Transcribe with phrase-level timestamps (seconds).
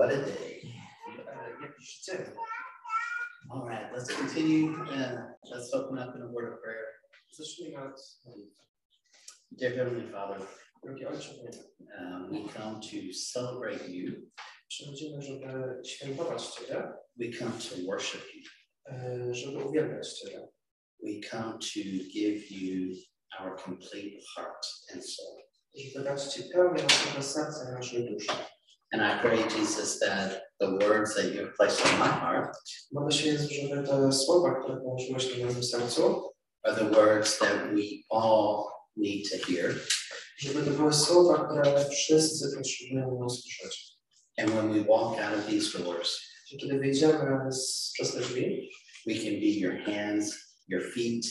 [0.00, 0.62] What a day.
[1.62, 2.16] Jakiś dzień.
[3.50, 4.72] All right, let's continue.
[4.72, 6.86] Uh, let's open up in a word of prayer.
[9.52, 10.46] Dear Heavenly Father,
[10.82, 11.58] drogi Ojcze w niebie.
[11.98, 14.12] um, we come to celebrate you.
[14.68, 16.82] Przychodzimy, żeby świętować Ciebie,
[17.16, 18.42] We come to worship you.
[19.34, 20.48] żeby uwielbiać Ciebie.
[21.02, 21.80] We come to
[22.14, 22.94] give you
[23.40, 25.42] our complete heart and soul.
[25.74, 28.32] Żeby dać Ci pełnię naszego serca i naszej duszy.
[28.92, 32.56] And I pray, Jesus, that the words that you have placed on my heart
[32.92, 33.38] Modlę się,
[33.86, 36.32] te słowa, które położyłeś na moim sercu,
[36.62, 39.74] are the words that we all need to hear.
[40.40, 43.96] żeby to były słowa, które wszyscy potrzebują usłyszeć.
[44.38, 46.20] And when we walk out of these doors,
[46.60, 48.70] kiedy wyjdziemy z, przez te drzwi,
[49.06, 50.34] we can be your hands,
[50.68, 51.24] your feet,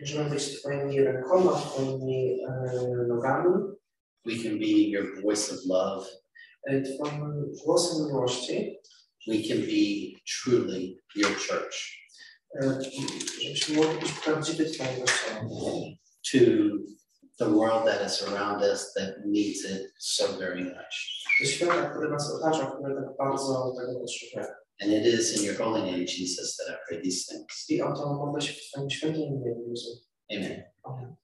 [0.00, 3.54] możemy być Twoimi rękoma, Twoimi e, nogami,
[4.26, 6.21] we can be your voice of love,
[6.66, 8.78] e, Twoim głosem miłości,
[9.28, 12.02] we can be truly your church.
[13.42, 15.48] żebyśmy mogli być prawdziwy Twoim kościołem.
[16.32, 16.38] to
[17.38, 21.22] the world that is around us that needs it so very much.
[21.40, 24.46] Do świata, który nas otacza, który tak bardzo tego potrzebuje.
[24.82, 27.70] And it is in your holy name, Jesus, that I pray these things.
[27.70, 30.00] I o to modlę się w Twoim świętym imieniu, Jezu.
[30.30, 30.62] Amen.
[30.82, 31.16] Amen.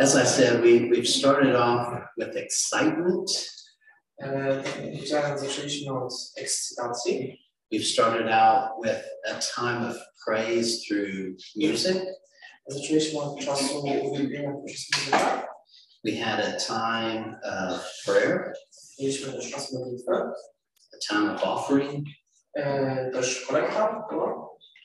[0.00, 3.28] As I said, we, we've started off with excitement.
[4.20, 7.38] Tak jak powiedziałem, zaczęliśmy od ekscytacji.
[7.72, 11.96] We've started out with a time of praise through music.
[12.66, 15.42] Zaczęliśmy od czasu uwielbienia poprzez muzykę.
[16.04, 18.52] We had a time of prayer,
[18.98, 20.12] Mieliśmy też czas modlitwy,
[20.94, 22.06] a time of offering.
[23.12, 24.08] też kolekta.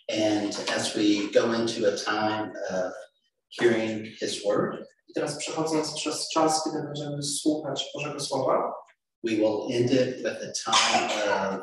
[0.09, 2.93] And as we go into a time of
[3.59, 4.85] hearing His word,
[5.15, 8.73] teraz przechodząc przez czas, kiedy będziemy słuchać Bożego Słowa,
[9.23, 11.59] we will end it with a time of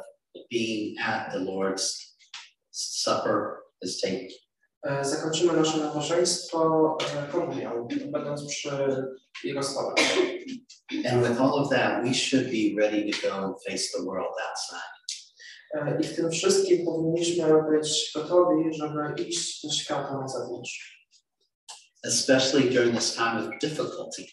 [0.50, 2.14] being at the Lord's
[2.70, 4.28] Supper, His table.
[4.86, 8.71] e, zakończymy nasze nabożeństwo e, komunią, będąc przy
[9.44, 9.94] Jego stole.
[11.10, 14.34] And with all of that, we should be ready to go and face the world
[14.50, 15.03] outside.
[15.75, 21.01] E, I w tym wszystkim powinniśmy być gotowi, żeby iść do świata na zewnątrz.
[22.04, 24.26] Especially during this time of difficulty.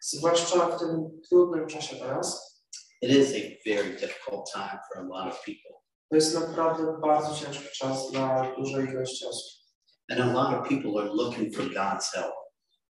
[0.00, 2.54] Zwłaszcza w tym trudnym czasie teraz.
[3.02, 5.80] It is a very difficult time for a lot of people.
[6.10, 9.64] To jest naprawdę bardzo ciężki czas dla dużej ilości osób.
[10.10, 12.34] And a lot of people are looking for God's help.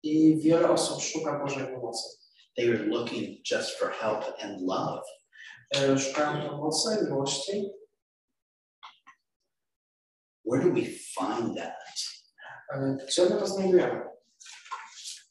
[0.03, 2.08] I wiele osób szuka Bożej pomocy.
[2.56, 5.02] They are looking just for help and love.
[5.98, 7.70] Szukają pomocy, miłości.
[10.44, 11.75] Where do we find that?
[13.08, 14.09] Gdzie my to znajdujemy?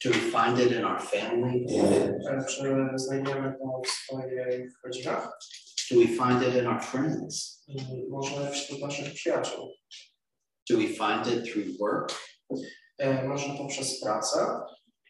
[0.02, 1.66] Do we find it in our family?
[5.90, 7.62] Do we find it in our friends?
[10.66, 12.12] Do we find it through work,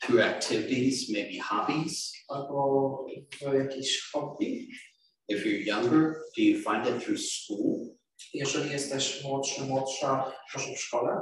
[0.02, 2.12] through activities, maybe hobbies?
[5.28, 7.96] If you're younger, do you find it through school?
[8.34, 11.16] Jeżeli jesteś młodszy, młodsza, może w szkole.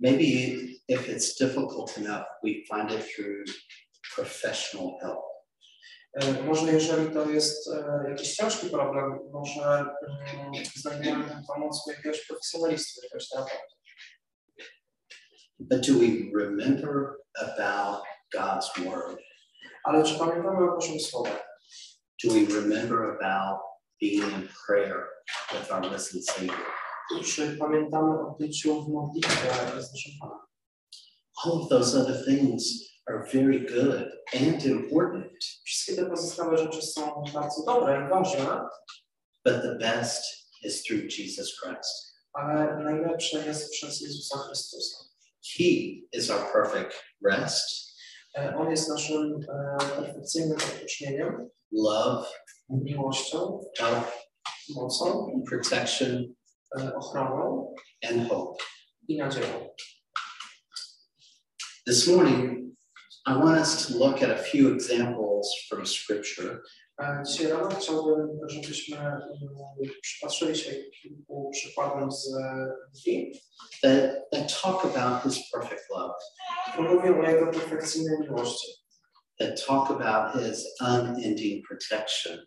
[0.00, 0.24] Maybe
[0.88, 3.44] if it's difficult enough, we find it through
[4.14, 5.24] professional help.
[6.20, 12.26] E, Może jeżeli to jest e, jakiś ciężki problem, może mm, znajdziemy pomoc u jakiegoś
[12.26, 13.28] profesjonalisty, jakiegoś.
[15.58, 18.02] But do we remember about
[18.34, 19.18] God's word?
[19.84, 21.30] Ale czy pamiętamy o Bożym Słowie?
[22.24, 23.60] Do we remember about
[24.00, 25.08] being in prayer
[25.52, 26.56] with our risen Savior?
[27.24, 30.45] Czy pamiętamy o byciu w modlitwie z naszym Panem?
[31.44, 32.62] All of those other things
[33.08, 35.32] are very good and important,
[35.64, 38.60] Wszystkie te pozostałe rzeczy są bardzo dobre i ważne,
[39.44, 40.22] but the best
[40.62, 42.16] is through Jesus Christ.
[42.32, 44.96] ale najlepsze jest przez Jezusa Chrystusa.
[45.58, 45.64] He
[46.12, 46.94] is our perfect
[47.30, 47.86] rest,
[48.58, 49.40] On jest naszym
[49.96, 52.26] perfekcyjnym odpocznieniem, love,
[52.68, 54.04] miłością, help,
[54.68, 56.34] mocą, protection,
[56.96, 57.74] ochroną
[58.10, 58.64] and hope.
[59.08, 59.68] i nadzieją.
[61.86, 62.72] This morning,
[63.26, 66.62] I want us to look at a few examples from Scripture.
[67.26, 68.96] Dzisiaj rano chciałbym, żebyśmy
[70.02, 70.70] przypatrzyli się
[71.02, 72.28] kilku przykładom z
[73.04, 73.40] Biblii,
[73.82, 76.14] that, that talk about His perfect love,
[76.72, 78.68] które mówią o Jego perfekcyjnej miłości,
[79.38, 82.38] that talk about His unending protection,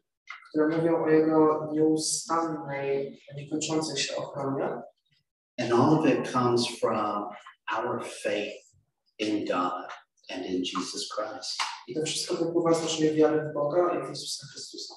[0.50, 4.82] które mówią o Jego nieustannej, niekończącej się ochronie.
[5.60, 7.30] and all of it comes from
[7.78, 8.69] our faith
[9.20, 9.88] in God
[10.30, 11.60] and in Jesus Christ.
[11.88, 14.94] I to wszystko wypływa z naszej wiary w Boga i w Jezusa Chrystusa.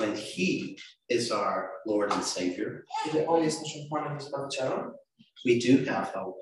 [0.00, 0.76] When He
[1.08, 4.92] is our Lord and Savior, Kiedy On jest naszym Panem i Zbawicielem,
[5.44, 6.40] we do have hope,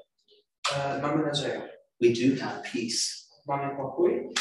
[0.76, 1.68] e, mamy nadzieję,
[2.00, 4.34] we do have peace, mamy pokój,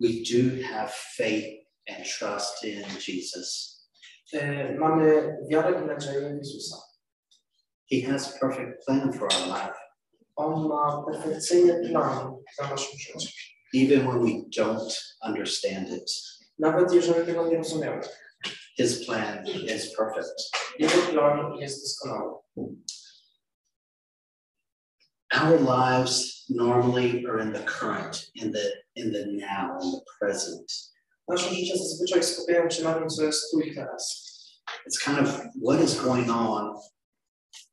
[0.00, 1.46] we do have faith
[1.88, 3.70] and trust in Jesus.
[4.32, 6.76] e, mamy wiarę i nadzieję w Jezusa.
[7.92, 9.78] He has a perfect plan for our life,
[10.40, 13.32] On ma perfekcyjny plan dla naszym życiem.
[13.72, 14.92] even when we don't
[15.22, 16.10] understand it.
[16.58, 18.00] Nawet jeżeli tego nie rozumiemy.
[18.76, 20.50] His plan is perfect.
[20.78, 22.34] Jego plan jest doskonały.
[25.42, 30.72] Our lives normally are in the current, in the in the now, in the present.
[31.28, 34.30] Nasze życie zazwyczaj skupiają się na tym, co jest tu i teraz.
[34.88, 35.28] It's kind of
[35.66, 36.74] what is going on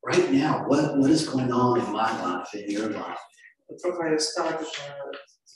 [0.08, 0.66] right now.
[0.68, 3.20] What what is going on in my life, in your life?
[3.84, 4.94] Trochę jest tak, że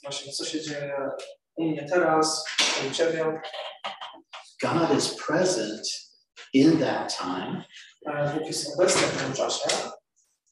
[0.02, 1.10] właśnie co się dzieje
[1.56, 2.44] u mnie teraz,
[2.88, 3.40] u Ciebie.
[4.62, 5.86] God is present
[6.52, 7.64] in that time,
[8.34, 9.68] Bóg jest obecny w tym czasie,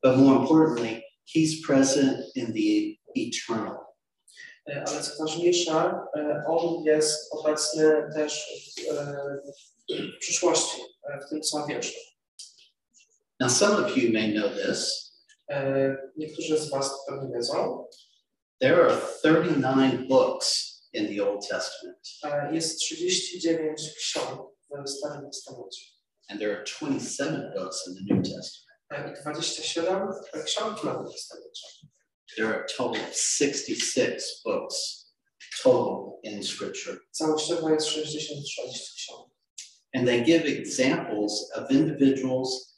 [0.02, 1.02] but more importantly,
[1.36, 3.76] He's present in the eternal.
[4.66, 6.00] ale co ważniejsze,
[6.46, 8.46] On jest obecny też
[9.90, 10.78] w, przyszłości,
[11.26, 12.09] w tym, co wieczne.
[13.40, 15.10] Now, some of you may know this.
[15.50, 17.84] E, Niektórzy z Was pewnie wiedzą.
[18.60, 24.40] There are 39 books in the Old Testament, E, Jest 39 ksiąg
[24.86, 25.80] w Starym Testamencie
[26.28, 28.70] and there are 27 books in the New Testament.
[28.90, 30.08] e, i 27
[30.44, 31.66] ksiąg w Nowym Testamencie.
[32.36, 35.06] There are a total of 66 books
[35.62, 36.96] total in Scripture.
[37.12, 39.30] Całościowo jest 66 ksiąg.
[39.94, 42.69] And they give examples of individuals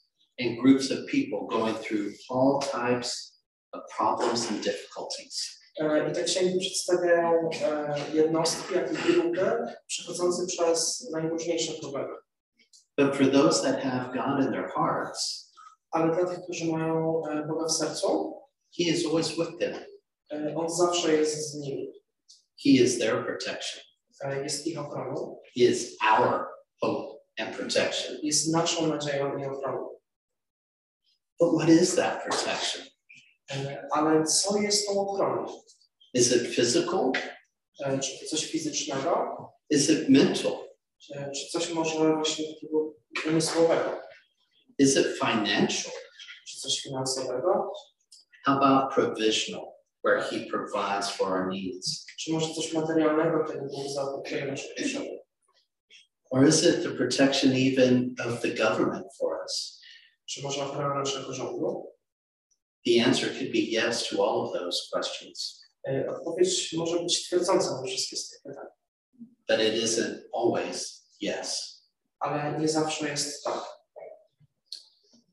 [0.47, 3.41] and groups of people going through all types
[3.73, 5.63] of problems and difficulties.
[6.21, 7.51] I księgi przedstawiają
[8.15, 9.51] jednostki, jak i grupy
[9.87, 12.15] przechodzące przez najróżniejsze problemy.
[12.99, 15.53] But for those that have God in their hearts,
[15.91, 18.35] Ale dla tych, którzy mają Boga w sercu,
[18.79, 19.75] He is always with them.
[20.57, 21.93] On zawsze jest z nimi.
[22.65, 23.83] He is their protection.
[24.45, 26.47] Jest ich ochroną, He is our
[26.81, 28.17] hope and protection.
[28.23, 29.92] jest naszą nadzieją i ochroną.
[31.43, 32.83] But what is that protection?
[33.93, 35.47] Ale co jest tą ochroną?
[36.15, 37.13] Is it physical?
[38.01, 39.37] Czy coś fizycznego?
[39.71, 40.53] Is it mental?
[40.99, 42.95] Czy, czy coś może właśnie takiego
[43.29, 44.01] umysłowego?
[44.79, 45.93] Is it financial?
[46.49, 47.73] Czy coś finansowego?
[48.45, 49.67] How about provisional,
[50.05, 52.07] where He provides for our needs?
[52.19, 55.19] Czy może coś materialnego, kiedy Bóg zaopiekuje nasze potrzeby?
[56.31, 59.82] Or is it the protection even of the government for us?
[60.33, 61.93] Czy może ochrona naszego rządu?
[62.87, 67.81] The answer could be yes to all of those questions, E, Odpowiedź może być twierdząca
[67.81, 68.67] na wszystkie z tych pytań,
[69.49, 71.83] but it isn't always yes.
[72.19, 73.65] ale nie zawsze jest tak.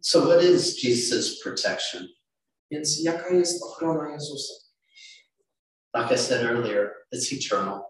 [0.02, 2.08] So, what is Jesus' protection?
[2.72, 4.54] Więc jaka jest ochrona Jezusa?
[5.96, 7.82] Like I said earlier, it's eternal.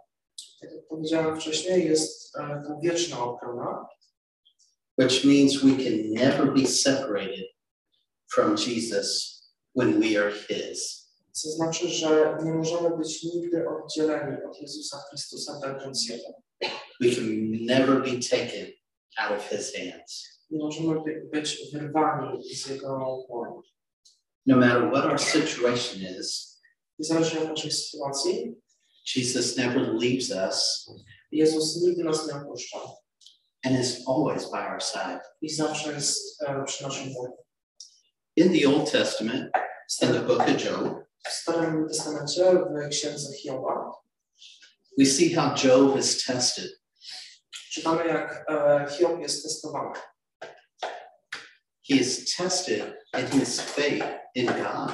[0.61, 3.87] Tak jak powiedziałem wcześniej, jest e, to wieczna ochrona,
[4.99, 7.45] which means we can never be separated
[8.27, 9.07] from Jesus
[9.73, 10.99] when we are His.
[11.31, 16.27] co znaczy, że nie możemy być nigdy oddzieleni od Jezusa Chrystusa, będąc Jego.
[17.01, 18.67] We can never be taken
[19.17, 20.39] out of His hands.
[20.49, 21.01] Nie możemy
[21.31, 23.73] być wyrwani z Jego dłoni.
[24.45, 26.59] No matter what our situation is,
[26.99, 28.55] Niezależnie od naszej sytuacji,
[29.15, 30.89] Jesus never leaves us
[31.31, 32.79] Jezus nigdy nas nie opuszcza
[33.65, 35.19] and is always by our side.
[35.41, 37.45] i zawsze jest e, przy naszym boku.
[38.35, 39.51] In the Old Testament,
[40.01, 43.91] in the book of Job, W Starym Testamencie, w Księdze Hioba,
[44.97, 46.71] we see how Job is tested.
[47.71, 49.99] czytamy, jak e, Hiob jest testowany.
[51.89, 54.91] He is tested in his faith in God.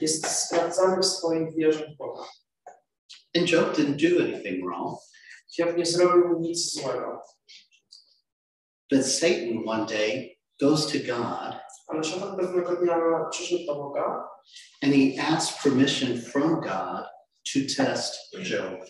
[0.00, 2.24] Jest sprawdzany w swoim wierze w Boga.
[3.36, 4.98] And Job didn't do anything wrong,
[5.56, 7.22] Hiob nie zrobił nic złego,
[8.90, 12.96] but Satan one day goes to God ale szatan pewnego dnia
[13.30, 14.28] przyszedł do Boga
[14.82, 17.04] and he asks permission from God
[17.52, 18.80] to test Job.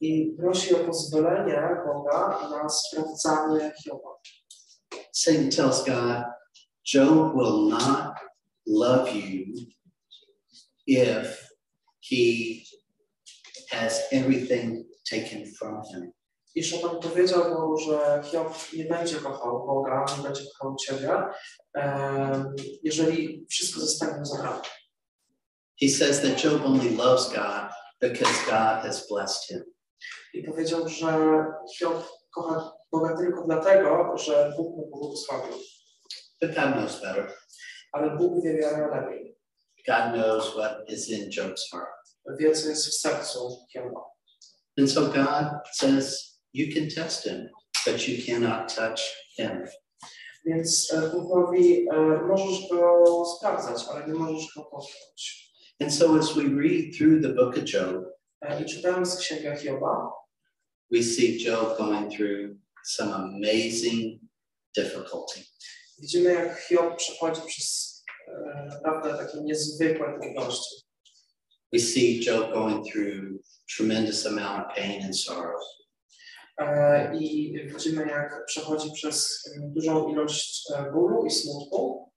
[0.00, 4.08] i prosi o pozwolenie Boga na sprawdzanie Hioba.
[5.12, 6.24] Satan tells God,
[6.94, 8.14] Job will not
[8.66, 9.44] love you
[10.86, 11.50] if
[12.00, 12.62] he
[13.70, 16.12] has everything taken from him.
[16.56, 21.22] I szatan powiedział mu, że Hiob nie będzie kochał Boga, nie będzie kochał Ciebie,
[22.82, 24.62] jeżeli wszystko zostanie mu zabrane.
[25.80, 27.70] He says that Job only loves God
[28.00, 29.64] because God has blessed him.
[30.34, 31.44] I powiedział, że
[31.78, 35.56] Hiob kocha Boga tylko dlatego, że Bóg mu błogosławił.
[36.42, 37.32] But God knows better.
[37.92, 39.36] Ale Bóg wie wiele lepiej.
[39.86, 42.38] God knows what is in Job's heart.
[42.38, 44.04] Wie, co jest w sercu Hioba.
[44.78, 47.48] And so God says, you can test him,
[47.86, 49.00] but you cannot touch
[49.36, 49.64] him.
[50.46, 51.86] Więc Bóg mówi,
[52.28, 54.80] możesz go sprawdzać, ale nie możesz go.
[55.80, 58.04] And so as we read through the book of Job,
[58.60, 60.12] I czytając Księgę Hioba,
[60.92, 64.20] we see Job going through some amazing
[64.76, 65.40] difficulty.
[65.98, 68.02] widzimy, jak Hiob przechodzi przez
[68.68, 70.86] naprawdę takie niezwykłe trudności.
[71.72, 73.40] We see Job going through
[73.76, 75.60] tremendous amount of pain and sorrow.
[77.20, 82.12] I widzimy, jak przechodzi przez dużą ilość bólu i smutku,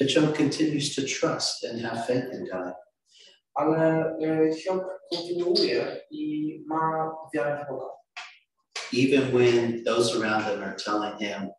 [0.00, 2.74] But Job continues to trust and have faith in God.
[3.54, 4.16] ale
[4.56, 7.86] Hiob kontynuuje i ma wiarę w Boga.
[8.92, 11.50] Even when those around him are telling him,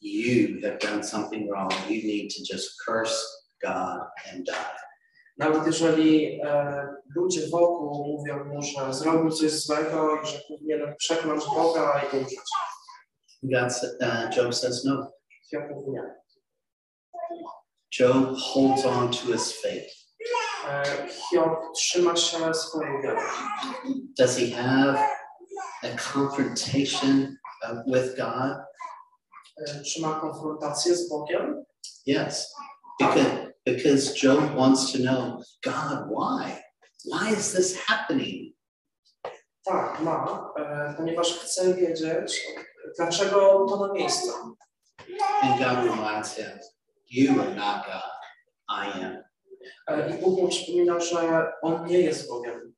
[0.00, 3.24] you have done something wrong, you need to just curse
[3.62, 4.00] God
[4.32, 4.91] and die.
[5.38, 6.86] Nawet jeżeli e,
[7.16, 12.40] ludzie wokół mówią mu, że zrobił coś złego i że powinienem przekląć Boga i umrzeć.
[13.42, 15.12] God, uh, Job says no.
[15.70, 16.22] Mówi nie.
[17.98, 20.02] Job holds on to his faith.
[20.68, 23.20] E, Hiob trzyma się swojej wiary.
[24.18, 24.98] Does he have
[25.82, 28.56] a confrontation uh, with God?
[29.68, 31.64] E, Trzyma konfrontację z Bogiem,
[32.06, 32.54] Yes,
[33.00, 36.60] because, because Job wants to know, God, why?
[37.04, 38.52] Why is this happening?
[39.64, 40.52] Tak, ma,
[40.96, 42.40] ponieważ chce wiedzieć,
[42.96, 44.32] dlaczego to ma miejsce.
[45.42, 46.58] And God reminds him,
[47.10, 48.10] You are not God,
[48.68, 49.22] I am.
[49.88, 52.74] I Bóg mu przypomina, że on nie jest Bogiem,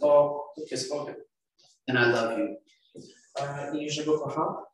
[0.00, 1.16] to Bóg jest Bogiem
[1.88, 2.56] And I love you,
[3.80, 4.64] i że go kocha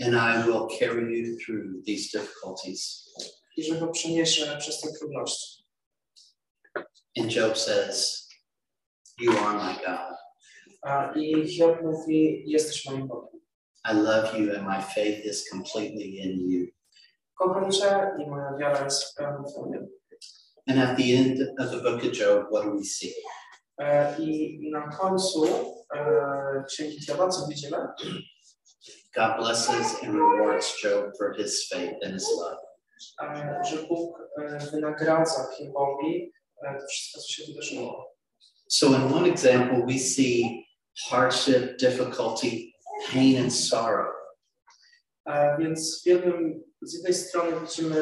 [0.00, 3.08] and I will carry you through these difficulties.
[3.56, 5.62] I że go przeniesie przez te trudności.
[7.18, 8.28] And Job says,
[9.20, 10.16] You are my God.
[10.86, 13.40] E, I Hiob mówi, jesteś moim Bogiem.
[13.84, 16.66] I love you, and my faith is completely in you.
[17.34, 17.70] Kocham
[18.18, 19.86] i moja wiara jest w pełni Tobie.
[20.68, 23.12] And at the end of the book of Job, what do we see?
[23.78, 25.46] E, I na końcu
[25.94, 27.78] e, Księgi Hioba, co widzimy?
[29.14, 32.71] God blesses and rewards Job for his faith and his love.
[33.70, 34.18] Że Bóg
[34.72, 36.32] wynagradza Hiobowi
[36.80, 38.16] to wszystko, co się wydarzyło.
[38.68, 40.66] So, in one example, we see
[41.08, 42.72] hardship, difficulty,
[43.12, 44.14] pain, and sorrow.
[45.58, 48.00] Więc w jednym, z jednej strony widzimy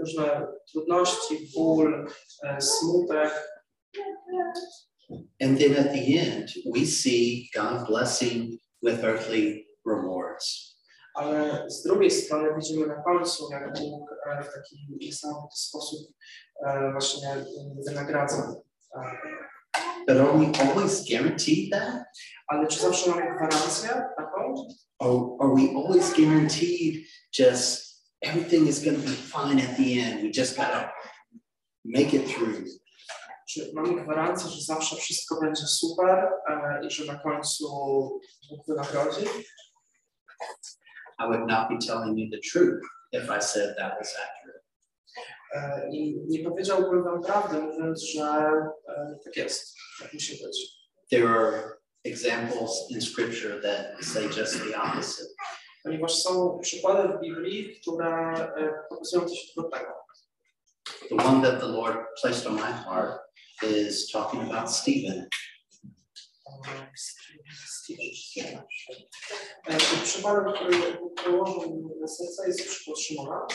[0.00, 2.06] różne trudności, ból,
[2.60, 3.32] smutek,
[5.40, 10.65] And then at the end, we see God blessing with earthly rewards.
[11.16, 16.00] Ale z drugiej strony widzimy na końcu, jak Bóg e, w taki niesamowity sposób
[16.66, 17.28] e, właśnie
[17.86, 18.54] wynagradza.
[20.06, 22.04] But are we always guaranteed that?
[22.46, 24.54] Ale czy zawsze mamy gwarancję taką?
[24.98, 27.06] Or are we always guaranteed
[27.38, 30.22] just everything is going to be fine at the end?
[30.22, 30.90] We just got to
[31.84, 32.64] make it through.
[33.48, 37.68] Czy mamy gwarancję, że zawsze wszystko będzie super e, i że na końcu
[38.50, 39.26] Bóg wynagrodzi?
[41.18, 42.82] I would not be telling you the truth
[43.12, 44.62] if I said that was accurate.
[45.92, 48.52] I nie powiedziałbym wam prawdy, mówiąc, że
[49.24, 50.76] tak jest, tak musi być.
[51.10, 55.28] There are examples in scripture that say just the opposite.
[55.84, 58.34] Ponieważ są przykłady w Biblii, które
[58.88, 59.92] pokazują coś odwrotnego.
[61.08, 63.20] The one that the Lord placed on my heart
[63.62, 65.28] is talking about Stephen.
[70.54, 73.46] Który położył na serce jest przykład Szymona.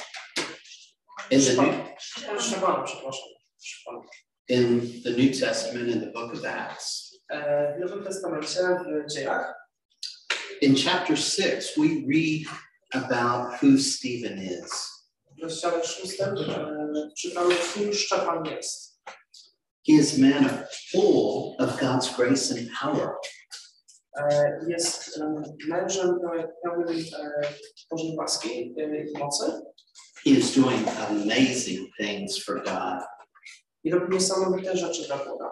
[1.32, 3.30] In the, New, Szymona, przepraszam.
[4.48, 7.12] In the New Testament, in the book of Acts,
[7.78, 9.54] W Nowym Testamencie, w dziejach,
[10.62, 12.46] in chapter six, we read
[12.94, 14.72] about who Stephen is.
[15.38, 16.36] w rozdziale szóstym,
[17.18, 18.91] czytamy, kim Szczepan jest.
[19.88, 23.16] He is a man full of God's grace and power.
[24.68, 25.20] Jest
[25.68, 26.20] mężem
[26.64, 27.06] pełnym
[27.92, 29.62] Bożej łaski i mocy
[30.26, 33.04] He is doing amazing things for God.
[33.84, 35.52] i robi niesamowite rzeczy dla Boga.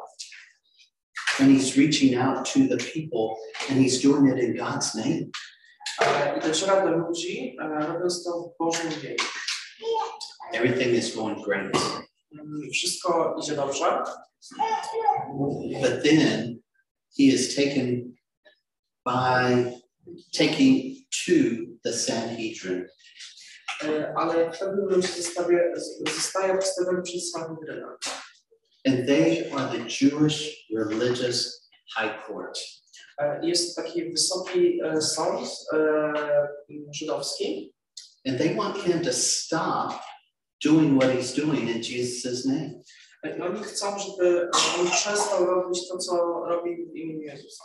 [1.40, 3.36] And he's reaching out to the people
[3.70, 5.32] and he's doing it in God's name.
[6.38, 9.26] I dociera do ludzi, robiąc to w Bożym imieniu.
[10.54, 11.78] Everything is going great.
[12.32, 14.04] Mm, Wszystko idzie dobrze,
[15.82, 16.60] But then
[17.18, 18.14] he is taken
[19.06, 19.72] by
[20.32, 20.96] taking
[21.26, 21.34] to
[21.84, 22.88] the Sanhedrin.
[24.16, 26.76] Ale w pewnym momencie zostaje, przez
[27.32, 27.98] Sanhedryna.
[28.88, 32.60] And they are the Jewish religious high court.
[33.42, 35.50] Jest taki wysoki sąd
[36.94, 37.76] żydowski
[38.28, 39.94] And they want him to stop
[40.64, 42.82] doing what he's doing in Jesus' name.
[43.24, 44.50] I oni chcą, żeby
[44.80, 47.64] on przestał robić to, co robi w imieniu Jezusa.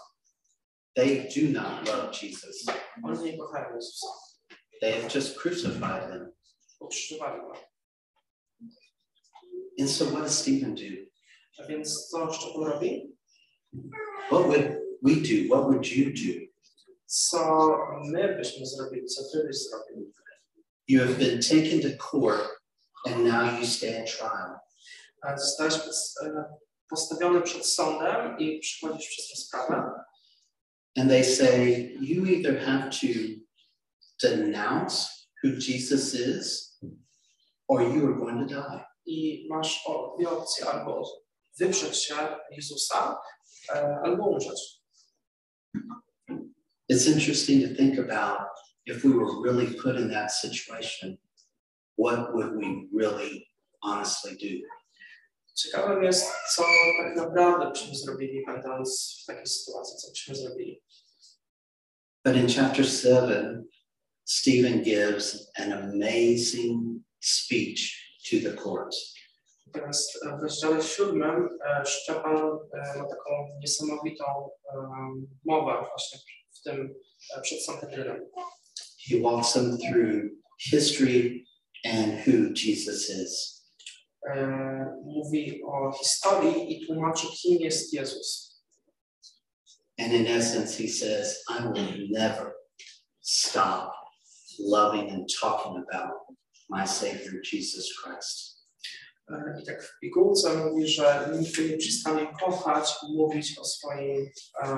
[0.97, 2.67] They do not love Jesus.
[3.05, 4.07] Oni nie kochają Jezusa.
[4.81, 6.33] They have just crucified him.
[6.81, 7.53] Ukrzyżowali go.
[9.81, 10.83] And so what does Stephen do?
[11.59, 13.17] A więc co Szczepan robi?
[14.31, 15.49] What would we do?
[15.49, 16.47] What would you do?
[17.07, 17.69] Co
[18.05, 20.13] my byśmy zrobili, co ty byś zrobił?
[20.89, 22.64] You have been taken to court
[23.07, 24.59] and now you stand trial.
[25.37, 25.75] Zostałeś
[26.91, 29.91] postawiony przed sądem i przychodzisz przez tę sprawę.
[30.97, 33.07] And they say you either have to
[34.23, 35.09] denounce
[35.43, 36.79] who Jesus is
[37.69, 38.95] or you are going to die.
[39.07, 39.85] i masz
[40.17, 41.25] dwie opcje, albo
[41.59, 42.15] wyprzeć się
[42.51, 43.21] Jezusa,
[44.03, 44.85] albo umrzeć.
[46.93, 48.39] It's interesting to think about
[48.87, 51.17] if we were really put in that situation,
[51.97, 53.47] what would we really
[53.83, 54.67] honestly do?
[55.55, 56.63] Ciekawym jest, co
[56.99, 60.83] tak naprawdę byśmy zrobili, będąc w takiej sytuacji, co byśmy zrobili.
[62.25, 63.69] But in chapter seven,
[64.25, 67.81] Stephen gives an amazing speech
[68.31, 68.95] to the court.
[69.75, 71.49] E, w rozdziale siódmym
[71.85, 72.35] Szczepan
[72.97, 74.25] ma taką niesamowitą
[75.45, 76.19] mowę właśnie
[76.55, 76.95] w tym
[77.43, 78.31] przed Sanhedrynem.
[79.09, 80.31] He walks them through
[80.71, 81.44] history
[81.85, 83.63] and who Jesus is.
[84.29, 84.37] E,
[85.05, 88.55] Mówi o historii i tłumaczy, kim jest Jezus.
[89.99, 92.53] And in essence, he says, I will never
[93.21, 93.93] stop
[94.59, 96.13] loving and talking about
[96.69, 98.67] my Savior, Jesus Christ.
[99.31, 104.31] E, I tak w pigułce mówi, że nigdy nie przestanie kochać i mówić o swoim
[104.63, 104.69] e,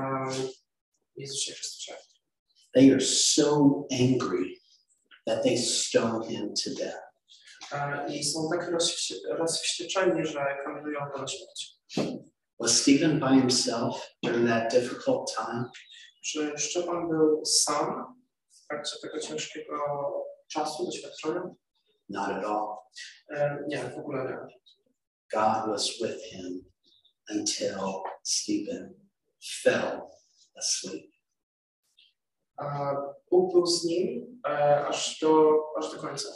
[1.16, 1.94] Jezusie Chrystusie.
[2.74, 4.65] They are so angry
[5.26, 7.02] that they stone him to death.
[8.08, 11.76] I są tak rozwści- rozwścieczeni, że kaminują go na śmierć.
[12.60, 15.64] Was Stephen by himself during that difficult time?
[16.24, 18.16] Czy Szczepan był sam
[18.50, 19.74] w trakcie tego ciężkiego
[20.48, 21.42] czasu, doświadczenia?
[22.08, 22.76] Not at all.
[23.68, 24.38] Nie, w ogóle nie.
[25.32, 26.64] God was with him
[27.30, 28.94] until Stephen
[29.62, 30.00] fell
[30.58, 31.10] asleep.
[33.30, 34.40] Był z nim
[34.88, 36.28] aż do, aż do końca.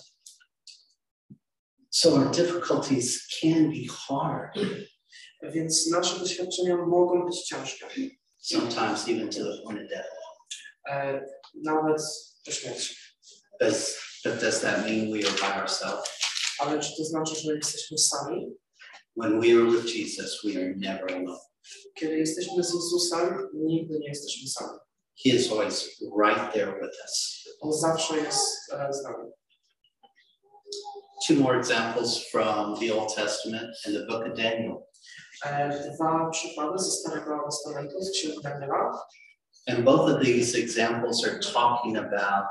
[1.91, 4.55] So our difficulties can be hard,
[5.43, 7.87] Więc nasze doświadczenia mogą być ciężkie,
[8.39, 10.09] sometimes even to the point of death.
[11.55, 12.03] nawet
[12.47, 12.95] do śmierci.
[13.61, 16.11] Does, but does that mean we are by ourselves?
[16.59, 18.47] Ale czy to znaczy, że jesteśmy sami?
[19.17, 21.39] When we are with Jesus, we are never alone.
[21.95, 24.79] Kiedy jesteśmy z Jezusem, nigdy nie jesteśmy sami.
[25.23, 27.47] He is always right there with us.
[27.63, 29.31] On zawsze jest z nami.
[31.27, 34.87] Two more examples from the Old Testament and the book of Daniel.
[35.45, 38.99] Uh, Dwa przykłady ze Starego Testamentu, z Księgi Daniela.
[39.69, 42.47] And both of these examples are talking about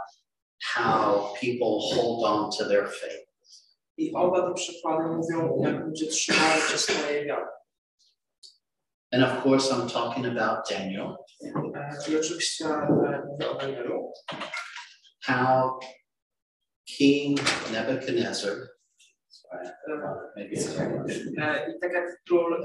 [0.75, 3.25] how people hold on to their faith.
[3.97, 7.45] I oba te przykłady mówią, jak ludzie trzymają się swojej wiary.
[9.11, 11.17] And of course, I'm talking about Daniel,
[12.09, 12.65] I oczywiście
[13.27, 13.55] mówię o
[15.23, 15.79] how
[16.85, 17.39] King
[17.71, 18.55] Nebuchadnezzar,
[19.29, 19.71] sorry,
[20.35, 20.75] maybe it's
[21.67, 22.63] I tak jak król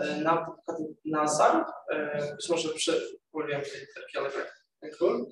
[2.37, 3.87] być może przypomniałem tej
[4.19, 5.27] ale tak, król,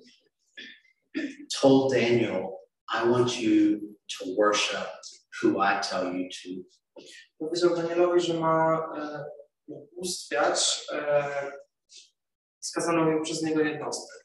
[1.61, 2.48] told Daniel,
[2.88, 3.81] I want you
[4.18, 4.88] to worship
[5.42, 6.48] who I tell you to.
[7.38, 8.87] powiedział Danielowi, że ma
[10.92, 11.52] e,
[12.62, 14.18] ubóstwiać e, skazaną mu przez niego jednostkę.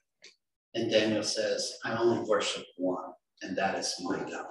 [0.76, 4.46] And Daniel says, I only worship one, and that is my God.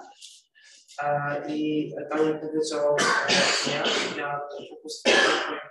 [1.49, 2.95] I Daniel powiedział,
[4.17, 4.75] ja tylko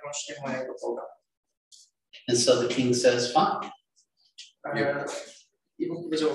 [0.01, 1.03] wyłącznie mojego Boga.
[2.29, 3.71] And so the king says, Fine,
[5.79, 6.31] I Bóg powiedział,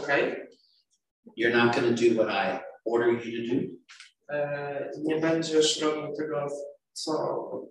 [1.38, 3.62] you're not going to do what I order you to do.
[5.04, 6.48] nie będziesz robił tego,
[6.94, 7.12] co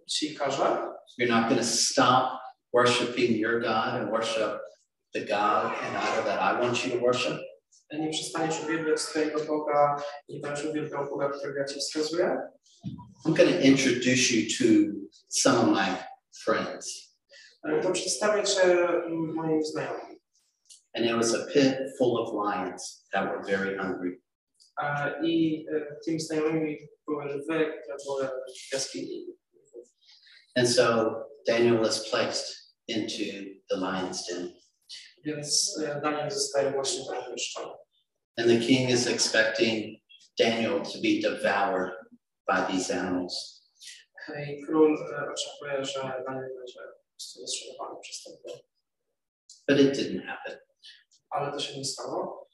[0.06, 2.39] ci każę, You're not going to stop
[2.72, 4.60] worshiping your God and worship
[5.14, 7.40] the God and idol that I want you to worship.
[7.98, 12.38] nie przestaniesz uwielbiać swojego Boga, nie będziesz uwielbiał Boga, którego ja ci wskazuję.
[13.26, 14.64] I'm going to introduce you to
[15.28, 15.96] some of my
[16.44, 17.10] friends.
[17.82, 20.20] To przedstawię Cię mm, moim znajomym.
[20.94, 24.20] And it was a pit full of lions that were very hungry.
[25.22, 25.66] I
[26.04, 26.78] tymi znajomymi
[27.08, 28.28] były lwy, które były
[28.72, 29.26] jaskini.
[30.56, 31.14] And so
[31.46, 33.24] Daniel was placed into
[33.70, 34.60] the lion's den.
[35.24, 37.74] Więc Daniel zostaje właśnie umieszczony.
[38.38, 40.00] And the king is expecting
[40.38, 41.92] Daniel to be devoured
[42.46, 43.60] by these animals.
[44.28, 44.96] I król
[45.32, 46.78] oczekuje, że Daniel będzie
[47.78, 48.34] po przez ten.
[49.68, 50.58] But it didn't happen.
[51.30, 52.48] Ale to się nie stało.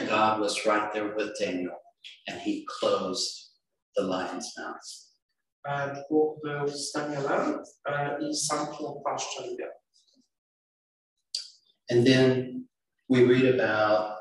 [0.00, 1.76] God was right there with Daniel,
[2.28, 3.54] and he closed
[3.96, 5.09] the lion's mouth.
[6.10, 7.62] Bóg był z Danielem
[8.20, 9.68] i zamknął paszczę lwia.
[11.92, 12.60] And then
[13.08, 14.18] we read about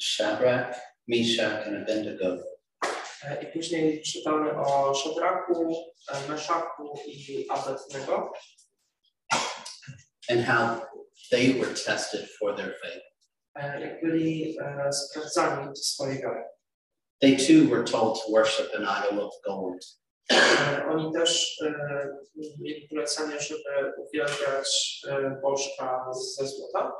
[0.00, 0.74] Shadrach,
[1.08, 2.38] Meshach, and Abednego.
[3.22, 4.94] E, I później czytamy o
[6.28, 8.32] Meszaku i Abednego
[10.30, 10.86] and how
[11.30, 13.02] they were tested for their faith.
[13.80, 14.56] jak byli
[14.92, 16.44] sprawdzani swojej wiary.
[17.20, 19.99] They too were told to worship an idol of gold.
[20.90, 21.60] Oni też
[22.60, 25.00] mieli polecenie, żeby uwielbiać
[25.42, 26.92] bożka ze złota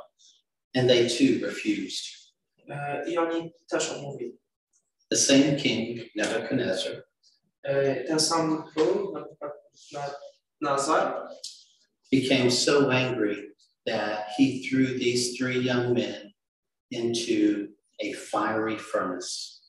[0.74, 2.06] and they too refused.
[3.06, 4.38] I oni też odmówili.
[5.10, 7.04] The same king, Nebuchadnezzar,
[8.06, 9.14] Ten sam król,
[10.60, 11.28] Nazar,
[12.12, 13.54] became so angry
[13.86, 16.32] that he threw these three young men
[16.90, 17.68] into
[18.00, 19.60] a fiery furnace,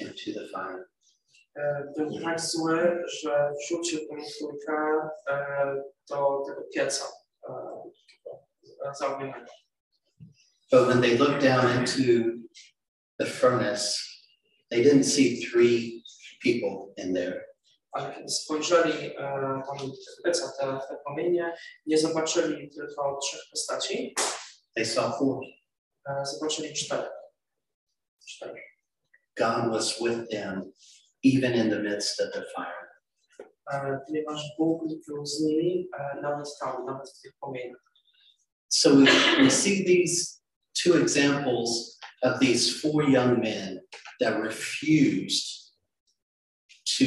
[0.00, 0.88] into the fire.
[2.24, 7.04] Tak zły, że wrzucił tę trójkę e, do tego pieca
[8.98, 9.52] zaognionego.
[10.72, 12.30] But when they looked down into
[13.18, 13.98] the furnace,
[14.70, 16.04] they didn't see three
[16.42, 17.44] people in there.
[17.92, 19.14] Ale kiedy spojrzeli
[19.66, 19.90] tam
[20.24, 24.14] pieca, te, te płomienie, nie zobaczyli tylko trzech postaci,
[24.74, 25.40] They saw four.
[26.22, 27.08] zobaczyli cztery.
[28.28, 28.60] Cztery.
[29.36, 30.72] God was with them,
[31.22, 32.88] even in the midst of the fire.
[33.72, 37.80] E, Ponieważ Bóg był z nimi e, nawet tam, nawet w tych płomieniach.
[38.68, 39.04] So we,
[39.44, 40.40] we see these
[40.84, 43.80] two examples of these four young men
[44.20, 45.74] that refused
[46.98, 47.04] to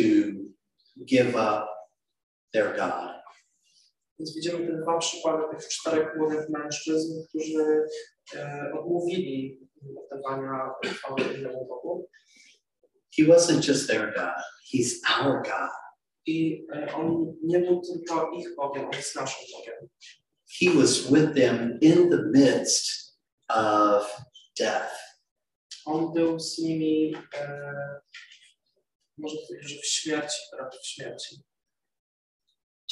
[1.05, 1.67] give up
[2.53, 3.23] their God.
[4.19, 7.85] Więc widzimy te dwa przykłady tych czterech młodych mężczyzn, którzy
[8.35, 9.59] e, odmówili
[10.11, 12.09] oddawania chwały innemu Bogu.
[13.17, 14.41] He wasn't just their God,
[14.73, 15.69] He's our God.
[16.25, 19.89] I on nie był tylko ich Bogiem, on jest naszym Bogiem.
[20.59, 23.17] He was with them in the midst
[23.49, 24.21] of
[24.59, 24.93] death.
[25.85, 27.71] On był z nimi, e,
[29.17, 31.43] może powiedzieć, w śmierci, prawie w śmierci.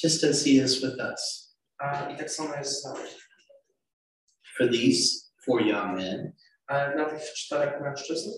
[0.03, 1.55] just as He is with us.
[1.79, 3.09] E, I tak samo jest z nami.
[4.57, 6.33] For these four young men,
[6.69, 8.29] E, dla tych czterech mężczyzn,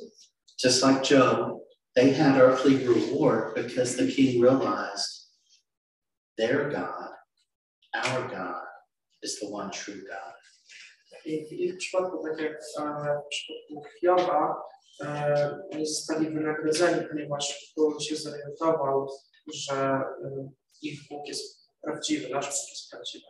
[0.63, 1.63] just like Job,
[1.95, 5.27] they had earthly reward because the king realized
[6.37, 7.09] their God,
[7.93, 8.65] our God,
[9.21, 10.33] is the one true God.
[11.25, 14.55] I w przypadku, tak jak w przypadku uh, Hioba,
[14.99, 19.07] uh, oni zostali wynagrodzeni, ponieważ król się zorientował,
[19.53, 20.01] że
[20.81, 23.25] ich Bóg jest prawdziwy, nasz Bóg jest prawdziwy.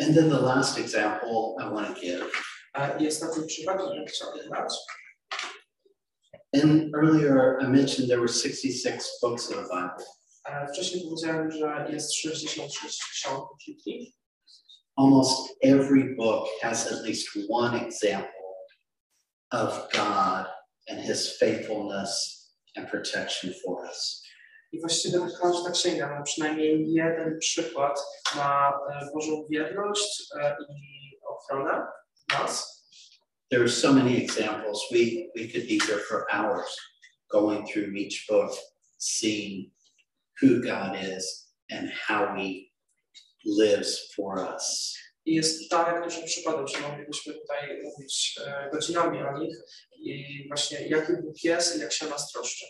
[0.00, 2.44] And then the last example I want to give.
[3.00, 4.74] I ostatni przykład, który chciałbym dać.
[6.54, 10.04] And earlier I mentioned there were 66 books in the Bible.
[10.72, 14.14] Wcześniej powiedziałem, że jest 66 ksiąg Biblii.
[14.96, 18.54] Almost every book has at least one example
[19.50, 20.46] of God
[20.88, 22.40] and his faithfulness
[22.76, 24.22] and protection for us.
[24.72, 28.00] I właściwie każda księga ma przynajmniej jeden przykład
[28.36, 28.72] na
[29.14, 30.32] Bożą wierność
[30.70, 31.86] i ochronę
[32.32, 32.73] nas.
[33.54, 34.84] There are so many examples.
[34.90, 36.66] We, we could be here for hours
[37.30, 38.50] going through each book,
[38.98, 39.70] seeing
[40.40, 41.24] who God is
[41.70, 42.72] and how he
[43.46, 44.96] lives for us.
[45.26, 49.56] I jest tak że moglibyśmy tutaj mówić e, godzinami o nich
[49.98, 52.66] i właśnie jaki Bóg jest i jak się nas troszczy.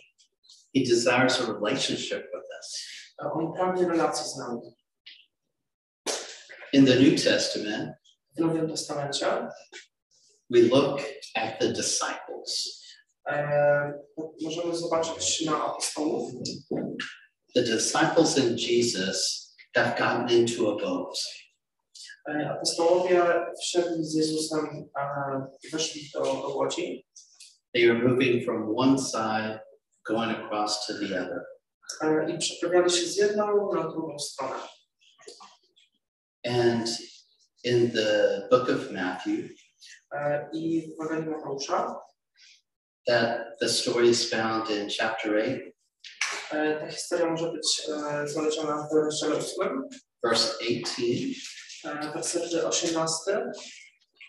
[0.77, 2.87] He desires a relationship with us.
[3.23, 4.61] E, On pragnie relacji z nami.
[6.73, 7.93] In the New Testament,
[8.37, 9.27] W Nowym Testamencie
[10.55, 11.01] we look
[11.37, 12.81] at the disciples.
[14.43, 16.33] możemy zobaczyć na apostołów.
[17.55, 21.19] The disciples and Jesus have gotten into a boat.
[22.51, 23.23] Apostołowie
[23.63, 24.89] wsiedli z Jezusem,
[25.73, 27.07] weszli do, do łodzi
[27.75, 29.61] They are moving from one side,
[30.07, 31.45] going across to the other.
[32.29, 34.61] i przeprawiali się z jedną na drugą stronę.
[36.47, 36.89] And
[37.65, 39.64] in the book of Matthew,
[40.53, 41.97] I w Ewangelii Mateusza
[43.07, 45.73] that the story is found in chapter 8,
[46.53, 49.89] uh, e, ta historia może być e, uh, znaleziona w rozdziale 8,
[50.25, 51.03] verse 18,
[51.85, 51.91] uh,
[52.55, 53.53] e, 18,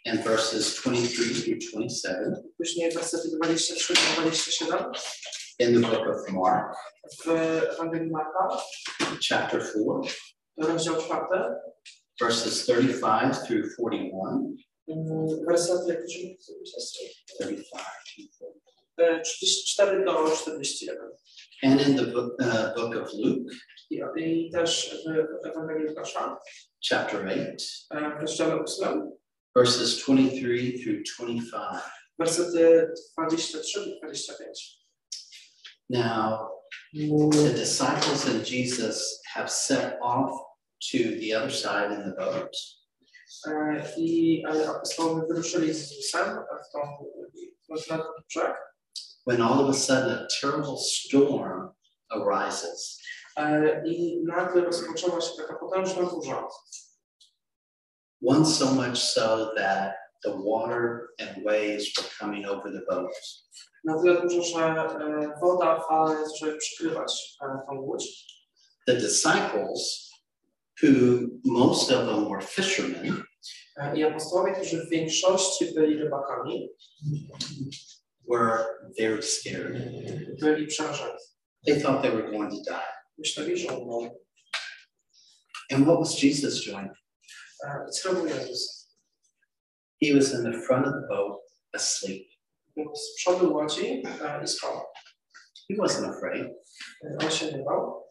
[0.05, 4.91] and verses 23 through 27 później wersety 23 do 27
[5.59, 6.75] in the book of Mark,
[7.25, 7.27] w
[7.73, 8.57] Ewangelii Marka,
[9.29, 9.85] chapter 4,
[10.57, 11.55] rozdział 4,
[12.21, 14.55] verses 35 through 41.
[15.47, 16.35] Wersety, jak to się
[17.39, 17.85] 35.
[19.23, 20.97] 34 do 41.
[21.63, 23.53] And in the book, uh, book of Luke,
[23.89, 24.95] I, I też
[25.43, 26.37] w Ewangelii Łukasza,
[26.89, 27.55] chapter 8,
[27.91, 29.11] e, w rozdziale 8,
[29.55, 31.81] verses 23 through 25.
[32.19, 34.79] wersety 23 do 25.
[35.89, 36.49] Now,
[36.93, 40.31] the disciples and Jesus have set off
[40.91, 42.55] to the other side in the boat.
[43.97, 46.79] I apostołowie wyruszyli z Jezusem w tą
[47.89, 48.55] na brzeg.
[49.25, 51.71] when all of a sudden a terrible storm
[52.11, 53.01] arises.
[53.85, 56.47] I nagle rozpoczęła się taka potężna burza.
[58.27, 59.93] One so much so that
[60.23, 63.49] the water and waves were coming over the boats.
[63.83, 64.75] Na tyle dużo, że
[65.41, 68.25] woda, fale zaczęły przykrywać tą łódź.
[68.87, 70.09] The disciples,
[70.83, 70.87] who
[71.45, 73.24] most of them were fishermen,
[73.95, 76.69] I apostołowie, którzy w większości byli rybakami,
[78.31, 78.65] were
[78.99, 79.73] very scared.
[80.39, 81.19] byli przerażeni.
[81.65, 82.81] They thought they were going to die.
[83.17, 84.09] Myśleli, że umrą.
[85.71, 86.91] And what was Jesus doing?
[87.91, 88.89] Co robił Jezus?
[90.03, 91.41] He was in the front of the boat
[91.73, 92.27] asleep.
[92.75, 94.03] Był z przodu łodzi
[94.43, 94.81] i spał.
[95.69, 96.47] He wasn't afraid.
[97.23, 98.09] On się nie bał.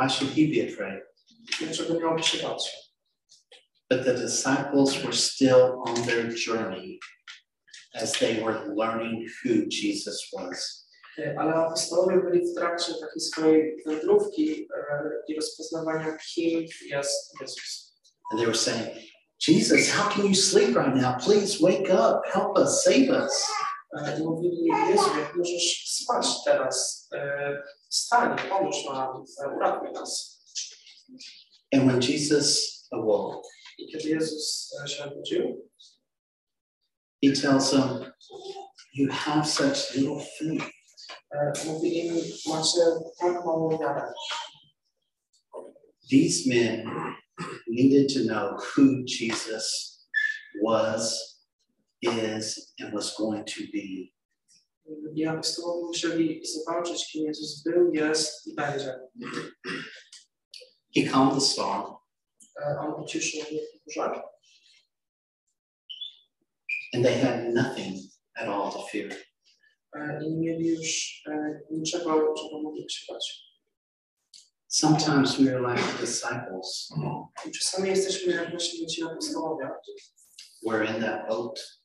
[0.00, 1.02] Why should he be afraid?
[1.60, 2.81] Dlaczego miałby się bać?
[3.92, 6.98] But the disciples were still on their journey
[7.94, 10.86] as they were learning who Jesus was.
[11.38, 14.68] Ale apostołowie byli w trakcie takiej swojej wędrówki
[15.28, 17.92] i rozpoznawania, kim jest Jezus.
[18.30, 18.96] And they were saying,
[19.48, 21.18] Jesus, how can you sleep right now?
[21.24, 23.46] Please wake up, help us, save us.
[24.18, 27.08] I mówili, Jezu, jak możesz spać teraz?
[27.90, 29.24] Wstań, pomóż nam,
[29.56, 30.40] uratuj nas.
[31.74, 35.12] And when Jesus awoke, kiedy Jezus się
[37.22, 38.12] he tells them,
[38.92, 40.70] You have such little faith.
[41.66, 42.14] mówi im,
[42.46, 42.80] macie
[43.18, 44.12] tak małą wiarę.
[46.10, 46.84] These men
[47.68, 49.98] needed to know who Jesus
[50.62, 51.38] was,
[52.02, 54.12] is, and was going to be.
[55.16, 58.94] I apostołowie musieli zobaczyć, kim Jezus był, jest i będzie.
[60.94, 62.01] He calmed the storm
[62.66, 63.44] E, On uciszył
[63.86, 64.22] burzę
[66.94, 69.10] and they had nothing at all to fear.
[70.22, 71.22] i nie mieli już
[71.70, 73.42] niczego, czego mogli się bać.
[74.68, 76.88] Sometimes we are like the disciples.
[77.60, 79.68] Czasami jesteśmy jak właśnie ci apostołowie.
[80.66, 81.82] We're in that boat,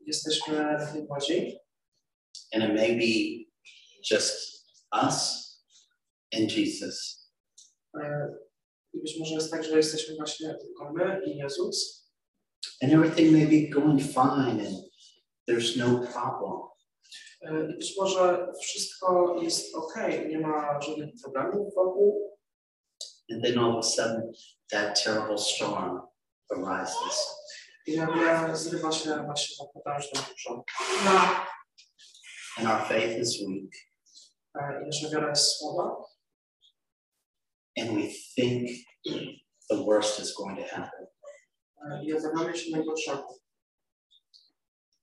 [0.00, 1.58] Jesteśmy w tej łodzi
[2.54, 3.44] and it may be
[4.10, 5.48] just us
[6.32, 7.28] and Jesus.
[8.98, 12.08] I być może jest tak, że jesteśmy właśnie tylko my i Jezus
[12.82, 14.76] And everything may be going fine and
[15.48, 16.60] there's no problem.
[17.42, 19.94] E, i być może wszystko jest ok,
[20.28, 22.38] nie ma żadnych problemów wokół,
[23.32, 24.32] And then all of a sudden,
[24.70, 26.00] that terrible storm
[26.50, 27.38] arises.
[27.86, 30.62] i nagle zrywa się właśnie ta potężna burza.
[32.58, 33.72] And our faith is weak,
[34.54, 35.96] E, I nasza wiara jest słaba
[37.78, 38.70] and we think
[39.70, 41.06] the worst is going to happen.
[42.04, 43.38] i obawiamy się najgorszego.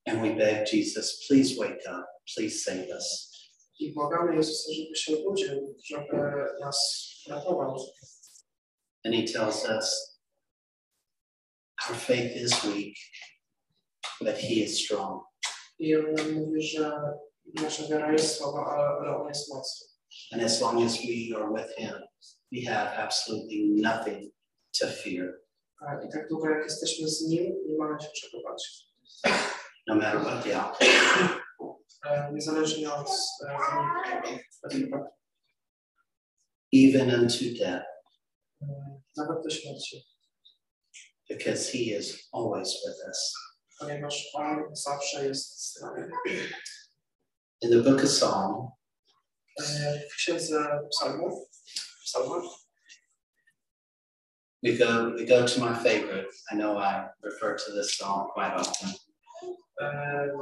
[0.08, 3.32] And we beg Jesus, please wake up, please save us.
[3.80, 6.18] I błagamy Jezusa, żeby się obudził, żeby
[6.62, 7.76] nas ratował.
[9.06, 10.20] And he tells us,
[11.90, 12.96] our faith is weak,
[14.22, 15.24] but he is strong.
[15.80, 16.92] I on nam mówi, że
[17.54, 19.88] nasza wiara jest słaba, ale, ale on jest mocny.
[20.32, 21.94] And as long as we are with him,
[22.52, 24.32] we have absolutely nothing
[24.80, 25.42] to fear,
[26.06, 28.88] I tak długo jak jesteśmy z Nim, nie mamy się czego bać.
[29.88, 30.90] no matter what the outcome.
[32.34, 33.10] Niezależnie od
[34.72, 34.98] wyniku.
[36.74, 37.86] even unto death,
[39.18, 40.04] Nawet do śmierci,
[41.30, 43.34] because he is always with us.
[43.80, 46.12] ponieważ On zawsze jest z nami.
[47.62, 48.68] In the book of Psalm,
[50.12, 51.34] W księdze psalmów,
[52.06, 52.48] someone.
[54.63, 56.28] We go, we go to my favorite.
[56.52, 58.89] I know I refer to this song quite often.
[59.80, 60.34] First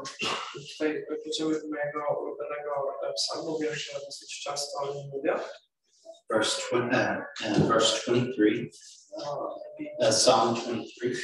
[4.94, 5.44] do mojego.
[6.32, 7.20] Verse, uh,
[7.68, 8.72] verse 23,
[10.02, 11.16] uh, Psalm 23.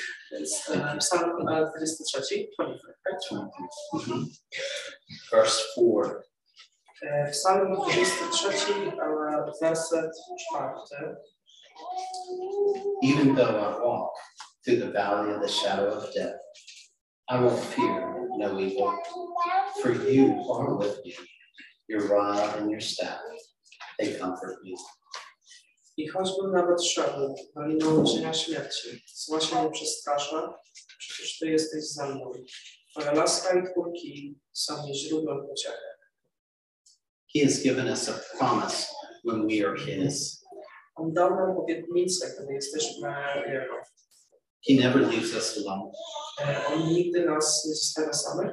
[0.99, 2.47] Psalm 23.
[3.95, 4.23] Mm-hmm.
[5.32, 6.23] Verse 4.
[7.01, 8.91] E, w Psalm 23,
[9.62, 10.12] werset
[10.51, 11.17] 4.
[13.01, 14.12] Even though I walk
[14.63, 16.39] through the valley of the shadow of death,
[17.29, 18.93] I will fear no evil,
[19.81, 21.13] for you are with me.
[21.88, 23.21] Your rod and your staff,
[23.97, 24.75] they comfort me.
[25.97, 30.53] I choćbym nawet szedł doliną cienia śmierci, zła się nie przestrasza,
[30.99, 32.31] przecież Ty jesteś ze mną.
[32.91, 35.98] Twoja laska i twórki są mi źródłem pociechy.
[37.34, 38.88] He has given us a promise
[39.24, 40.46] when we are His.
[40.96, 43.13] On dał nam obietnicę, kiedy jesteśmy
[43.48, 43.76] Jego.
[44.68, 45.92] He never leaves us alone.
[46.68, 48.52] On nigdy nas nie zostawia samych,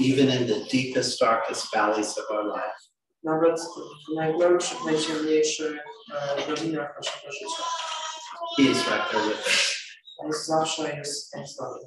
[0.00, 2.78] Even in the deepest, darkest valleys of our life,
[3.22, 5.76] nawet w najgłębszych, najciemniejszych
[6.08, 6.56] naszego
[7.32, 7.62] życia.
[8.56, 9.74] He is right there with us.
[10.18, 11.80] On zawsze jest tam z nami.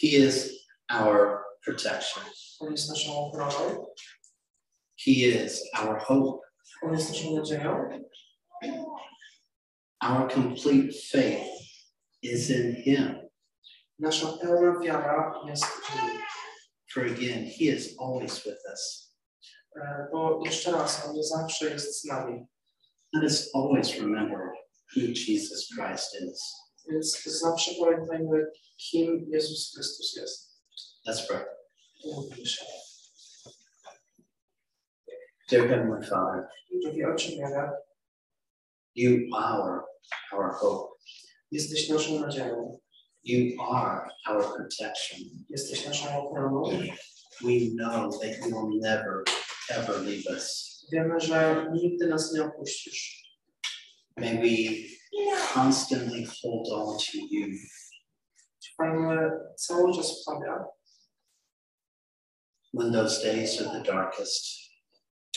[0.00, 0.50] He is
[0.90, 2.24] our protection.
[2.60, 3.86] On jest naszą ochroną,
[5.04, 6.40] He is our hope.
[6.82, 8.00] On jest naszą nadzieją.
[10.00, 11.48] Our complete faith
[12.22, 13.28] is in Him.
[13.98, 16.22] Nasza pełna wiara jest w Nim.
[16.92, 19.12] For again, He is always with us.
[20.12, 22.46] Bo jeszcze raz, On zawsze jest z nami.
[23.12, 24.52] Let us always remember
[24.96, 26.62] who Jesus Christ is.
[26.90, 28.46] Więc zawsze pamiętajmy,
[28.90, 30.52] kim Jezus Chrystus jest.
[31.06, 31.44] Let's pray.
[35.52, 36.48] Dear Heavenly Father,
[36.82, 37.72] Drogi Ojcze Miara,
[38.94, 39.84] you are
[40.32, 40.92] our hope.
[41.50, 42.78] jesteś naszą nadzieją,
[43.24, 45.18] You are our protection.
[45.50, 46.62] jesteś naszą ochroną.
[47.42, 49.24] We know that you will never,
[49.70, 50.78] ever leave us.
[50.92, 53.24] Wiemy, że nigdy nas nie opuścisz.
[54.16, 54.72] May we
[55.54, 57.46] constantly hold on to you.
[58.62, 60.64] Trwajmy cały czas w Tobie,
[62.74, 64.61] when those days are the darkest,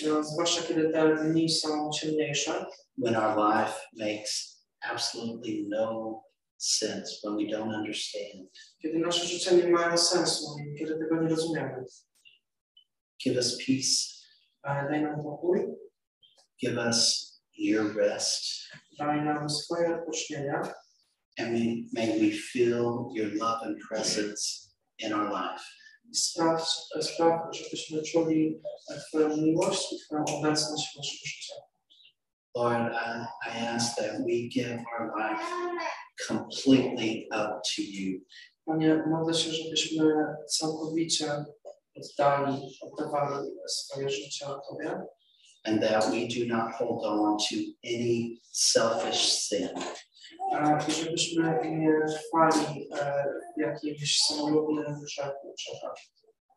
[0.03, 2.65] no, zwłaszcza kiedy te dni są ciemniejsze,
[2.97, 6.21] when our life makes absolutely no
[6.57, 8.49] sense, when we don't understand.
[8.81, 10.45] kiedy nasze życie nie mają sensu
[10.79, 11.85] kiedy tego nie rozumiemy.
[13.23, 14.15] Give us peace,
[14.63, 15.59] Daj nam pokój,
[16.61, 18.43] give us your rest,
[18.99, 20.03] daj nam swoje
[21.37, 25.63] and may, may we feel your love and presence in our life.
[26.13, 26.69] Spraw,
[27.01, 31.53] spraw, żebyśmy czuli e, Twoją miłość i Twoją obecność w naszym życiu.
[32.55, 35.45] Lord, I, I ask that we give our life
[36.27, 38.21] completely up to you.
[38.65, 40.13] Panie, modlę się, żebyśmy
[40.47, 41.45] całkowicie
[41.95, 45.01] oddali, oddawali swoje życie Tobie
[45.65, 49.69] And that we do not hold on to any selfish sin,
[50.53, 53.25] e, i żebyśmy nie trwali e,
[53.57, 55.95] w jakimś samolubnym grzechu, grzechach.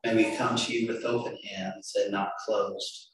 [0.05, 3.09] may we come to you with open hands and not closed.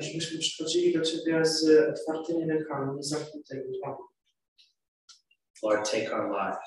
[0.00, 3.62] I żebyśmy przychodzili do Ciebie z otwartymi rękami, nie zamkniętymi.
[5.62, 6.58] Lord, take our life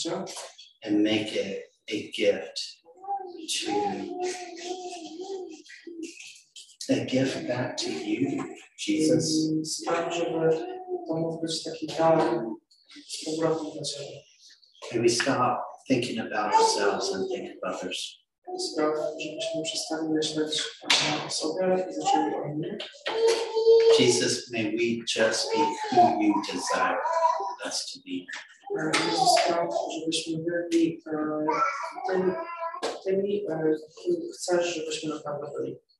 [0.00, 0.24] życie
[0.82, 2.80] and make it a gift
[3.48, 3.72] to
[6.90, 8.44] taki dar z to you,
[8.78, 9.48] Jesus.
[14.92, 18.18] May we stop thinking about ourselves and think of others.
[23.96, 26.98] Jesus, may we just be who you desire
[27.64, 28.26] us to be.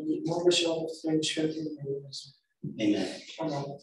[0.08, 2.02] I modlę się o to w Twoim świętym imieniu.
[2.06, 2.28] Jezu.
[2.80, 3.06] Amen.
[3.38, 3.78] Amen.